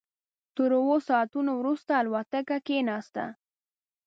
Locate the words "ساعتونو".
1.09-1.51